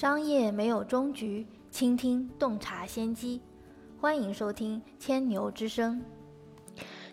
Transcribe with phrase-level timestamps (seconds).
[0.00, 3.38] 商业没有终局，倾听洞察先机。
[4.00, 6.00] 欢迎收听千牛之声。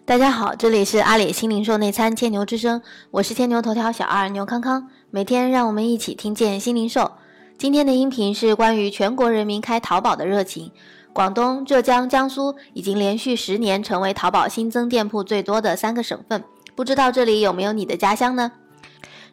[0.05, 2.81] 大家好，这里是阿里新零售内参千牛之声，
[3.11, 4.89] 我是千牛头条小二牛康康。
[5.09, 7.11] 每天让我们一起听见新零售。
[7.57, 10.71] 今天的音频是关于全国人民开淘宝的热情。
[11.11, 16.41] 广东、浙江、江苏已经连续十年成为淘宝新增店铺最多的三个省份，
[16.73, 18.53] 不知道这里有没有你的家乡呢？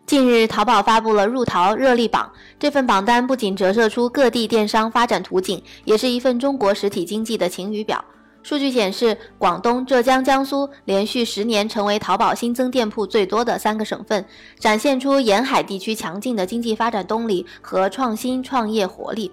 [0.06, 2.30] 近日，淘宝发布了入淘热力榜。
[2.58, 8.04] 这份榜单不仅折射出各地电商发展图景，也是一份中国实体经济的晴雨表。
[8.42, 14.22] 数据显示，广东、浙江、江苏连续十年成为淘宝新增店铺最多的三个省份，
[14.58, 19.32] 展现出沿海地区强劲的经济发展动力和创新创业活力。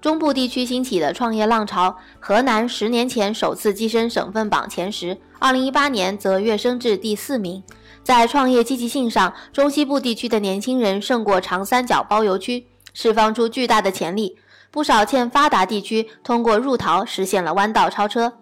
[0.00, 7.62] 中部地区兴起的创业浪潮，河南十年前首次跻身省份榜前十，二零一八年则跃升至第四名。
[8.02, 14.38] 在创业积极性上，中西部地区的年轻人胜过长三角包邮区，释放出巨大的潜力。
[14.70, 18.32] 不少欠发达地区通过入淘实现了弯道超车。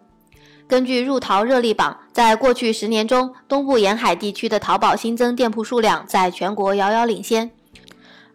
[0.68, 7.50] 根据入淘热力榜，在过去十年中，东部沿海地区的淘宝新增店铺数量在全国遥遥领先。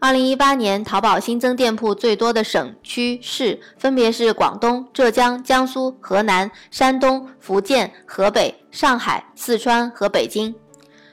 [0.03, 10.53] 二零一八年，淘宝新增店铺最多的省区市分别是广东、浙江、江苏、河南、山东、福建、河北、上海、四川和北京。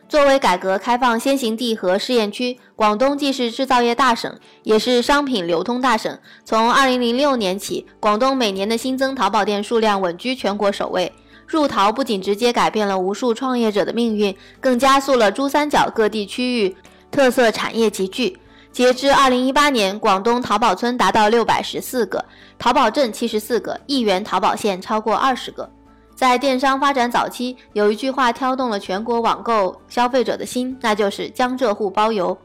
[0.08, 6.18] 作为改革开放先行地和试验区，广东既是制造业大省，也是商品流通大省。
[6.44, 11.12] 从2006年起，广东每年的新增淘宝店数量稳居全国首位。
[11.46, 16.76] 入淘不仅直接改变了无数创业者的命运，更加速了珠三角各地区域
[17.12, 18.36] 特色产业集聚。
[18.72, 22.24] 截至2018年，广东淘宝村达到614个，
[22.58, 25.68] 淘宝镇74个，亿元淘宝县超过20个。
[26.14, 32.36] 在电商发展早期，有一句话挑动了全国网购消费者的心，那就是江浙沪包邮。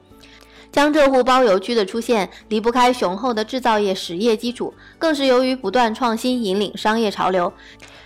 [0.72, 7.52] 江浙沪包邮区的出现，离不开雄厚的制造业实业基础，更是由于不断创新引领商业潮流。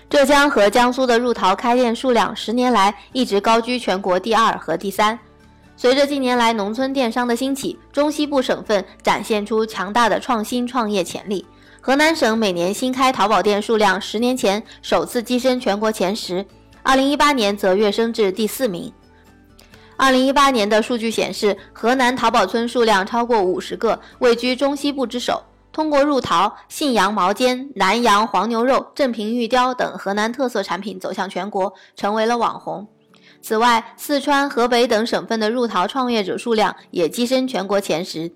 [0.10, 5.18] 浙江和江苏的入淘开店数量，十年来一直高居全国第二和第三。
[5.82, 11.46] 随着近年来农村电商的兴起，中西部省份展现出强大的创新创业潜力。
[11.80, 16.46] 河南省每年新开淘宝店数量，十年前首次跻身全国前十，
[16.84, 18.92] 二零一八年则跃升至第四名。
[19.96, 25.42] 二零一八年的数据显示，河南淘宝村数量超过五十个，位居中西部之首。
[25.72, 32.86] 通过入淘，信阳毛尖、南阳黄牛肉、镇平玉雕等河南特色产品走向全国，成为了网红。
[33.42, 38.32] 此外，四川、河北等省份的入淘创业者数量也跻身全国前十。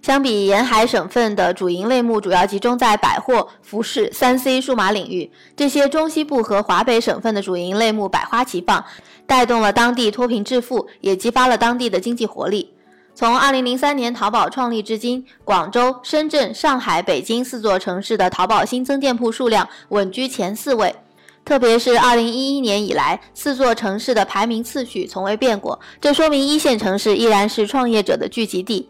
[0.00, 8.84] 相比沿海省份的主营类目主要集中在百货、服饰、三 C、数码领域，这些中西部和华北省份的主营类目百花齐放，
[9.26, 12.74] 带动了当地脱贫致富，也激发了当地的经济活力。
[13.14, 20.92] 从2003年淘宝创立至今，广州、深圳、上海、北京四座城市的淘宝新增店铺数量稳居前四位，
[21.44, 28.88] 特别是2011年以来，四座城市的排名次序从未变过，这说明一线城市依然是创业者的聚集地。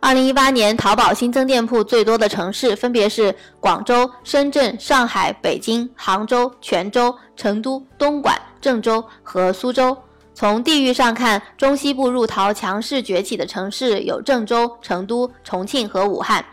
[0.00, 9.96] 二零一八年，淘宝新增店铺最多的城市分别是广州、深圳、上海、北京、杭州、泉州、成都、东莞、郑州和苏州。
[10.34, 16.44] 从地域上看，中西部入淘强势崛起的城市有郑州、成都、重庆和武汉。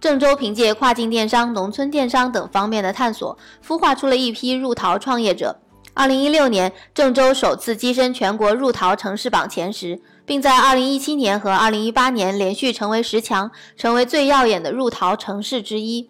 [0.00, 5.60] 郑州凭借跨境电商、农村电商等方面的探索，孵化出了一批入淘创业者。
[5.92, 10.00] 二零一六年，郑州首次跻身全国入淘城市榜前十。
[10.30, 16.08] 并在2017年和2018年连续成为十强，成为最耀眼的入淘城市之一。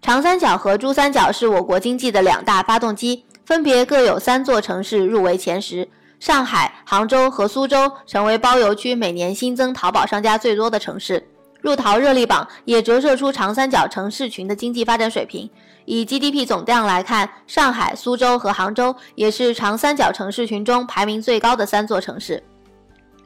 [0.00, 5.88] 长三角和珠三角是我国经济的两大发动机，分别各有三座城市入围前十。
[6.20, 11.28] 上海、杭州和苏州成为包邮区每年新增淘宝商家最多的城市。
[11.60, 15.48] 入淘热力榜也折射出长三角城市群的经济发展水平。
[15.84, 22.42] 以 GDP 总量来看，上海、苏州和杭州也是长三角城市群中排名最高的三座城市。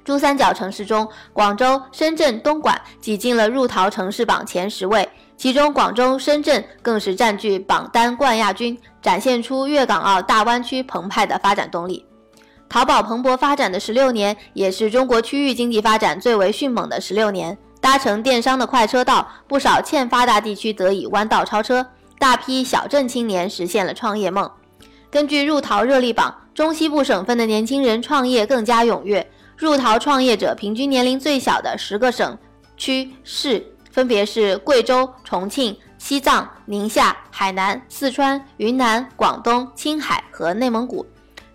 [0.04, 12.04] 珠三角城市中，广州、深圳、东莞挤进了入淘城市榜前十位，其中广州、深圳更是占据榜单冠亚军，展现出粤港澳大湾区澎湃的发展动力。
[12.68, 17.56] 淘宝蓬勃发展的十六年，也是中国区域经济发展最为迅猛的十六年。
[17.82, 21.84] 搭乘电商的快车道，不少欠发达地区得以弯道超车，
[22.16, 24.48] 大批小镇青年实现了创业梦。
[25.10, 29.28] 根据入淘热力榜，中西部省份的年轻人创业更加踊跃。
[29.56, 32.38] 入淘创业者平均年龄最小的十个省
[32.76, 41.04] 区市分别是贵州、重庆、西藏、宁夏、海南、四川、云南、广东、青海和内蒙古。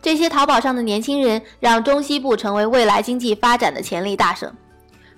[0.01, 4.53] 这些淘宝上的年轻人让中西部成为未来经济发展的潜力大省。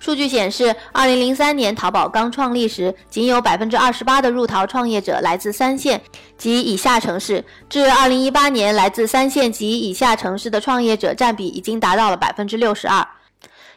[0.00, 6.00] 数据显示，二零零三年淘宝刚创立时，仅有百分之二十八的入淘创业者来自三线
[6.38, 7.44] 及以下城市。
[7.68, 13.06] 至二零一八年，来自三线及以下城市的创业者占比已经达到了百分之六十二。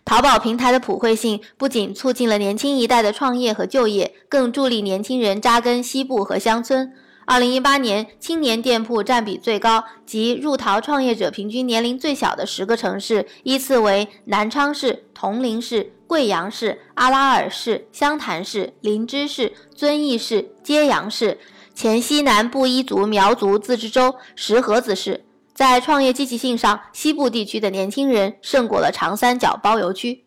[0.05, 6.93] 淘宝平台的普惠性不仅促进了年轻一代的创业和就业，更助力年轻人扎根西部和乡村。
[7.25, 21.39] 二零一八年，青年店铺占比最高及入淘创业者平均年龄最小的十个城市，依次为南昌市、铜陵市、贵阳市、阿拉尔市、湘潭市、林芝市、遵义市、揭阳市、
[21.73, 25.25] 黔西南布依族苗族自治州石河子市。
[25.55, 30.23] 在创业积极性上，西部地区的年轻人胜过了长三角包邮区。